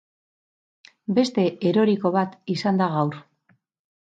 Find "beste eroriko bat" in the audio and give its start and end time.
1.19-2.35